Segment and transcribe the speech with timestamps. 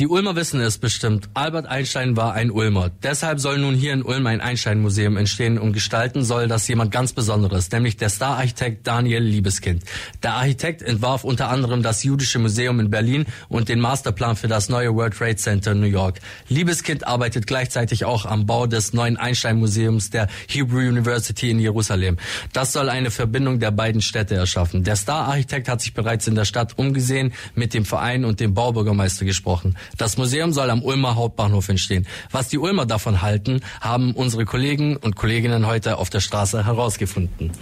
[0.00, 1.28] Die Ulmer wissen es bestimmt.
[1.34, 2.90] Albert Einstein war ein Ulmer.
[3.04, 7.12] Deshalb soll nun hier in Ulm ein Einstein-Museum entstehen und gestalten soll das jemand ganz
[7.12, 9.84] Besonderes, nämlich der Star-Architekt Daniel Liebeskind.
[10.24, 14.68] Der Architekt entwarf unter anderem das Jüdische Museum in Berlin und den Masterplan für das
[14.68, 16.18] neue World Trade Center in New York.
[16.48, 22.16] Liebeskind arbeitet gleichzeitig auch am Bau des neuen Einstein-Museums der Hebrew University in Jerusalem.
[22.52, 24.82] Das soll eine Verbindung der beiden Städte erschaffen.
[24.82, 29.24] Der Star-Architekt hat sich bereits in der Stadt umgesehen, mit dem Verein und dem Baubürgermeister
[29.24, 29.76] gesprochen.
[29.96, 32.06] Das Museum soll am Ulmer Hauptbahnhof entstehen.
[32.30, 37.52] Was die Ulmer davon halten, haben unsere Kollegen und Kolleginnen heute auf der Straße herausgefunden.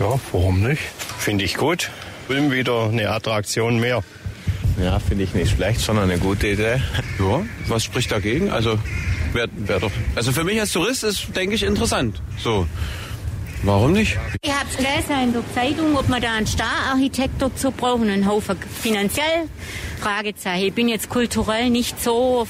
[0.00, 0.82] Ja, warum nicht?
[1.18, 1.90] Finde ich gut.
[2.28, 4.04] Ulm wieder eine Attraktion mehr.
[4.80, 6.80] Ja, finde ich nicht schlecht, sondern eine gute Idee.
[7.18, 8.50] Ja, was spricht dagegen?
[8.50, 8.78] Also,
[9.32, 12.22] wär, wär doch, also für mich als Tourist ist, denke ich, interessant.
[12.38, 12.66] So.
[13.62, 14.16] Warum nicht?
[14.42, 18.26] Ich habe es gelesen in der Zeitung, ob man da einen Star-Architekt dazu brauchen, einen
[18.26, 19.48] Haufen finanziell.
[20.00, 20.66] Fragezeichen.
[20.66, 22.46] Ich bin jetzt kulturell nicht so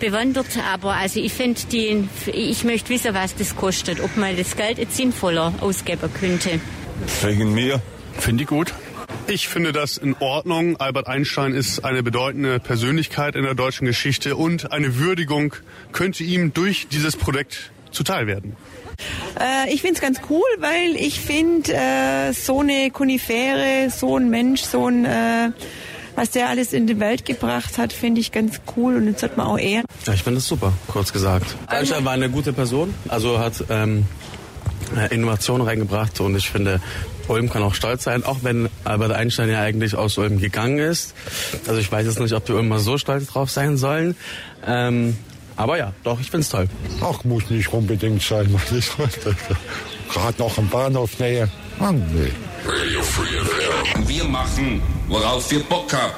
[0.00, 4.56] bewandert, aber also ich finde die, ich möchte wissen, was das kostet, ob man das
[4.56, 6.58] Geld jetzt sinnvoller ausgeben könnte.
[7.22, 7.82] Wegen mir.
[8.18, 8.72] Finde ich gut.
[9.26, 10.78] Ich finde das in Ordnung.
[10.78, 15.54] Albert Einstein ist eine bedeutende Persönlichkeit in der deutschen Geschichte und eine Würdigung
[15.92, 18.56] könnte ihm durch dieses Projekt zuteil werden.
[19.38, 24.30] Äh, ich finde es ganz cool, weil ich finde, äh, so eine Konifere, so ein
[24.30, 25.50] Mensch, so ein, äh,
[26.16, 29.36] was der alles in die Welt gebracht hat, finde ich ganz cool und das sollte
[29.36, 29.84] man auch ehren.
[30.06, 31.56] Ja, ich finde das super, kurz gesagt.
[31.66, 34.04] Einstein war eine gute Person, also hat ähm,
[35.10, 36.80] Innovation reingebracht und ich finde,
[37.28, 41.14] Ulm kann auch stolz sein, auch wenn Albert Einstein ja eigentlich aus Ulm gegangen ist.
[41.68, 44.16] Also ich weiß jetzt nicht, ob die Ulmer so stolz drauf sein sollen.
[44.66, 45.16] Ähm,
[45.60, 46.66] aber ja, doch, ich find's toll.
[47.02, 48.48] Ach, muss nicht unbedingt sein.
[50.10, 51.50] Gerade noch im Bahnhof Nähe.
[51.78, 52.32] Mann, nee.
[54.06, 56.14] Wir machen, worauf wir Bock haben.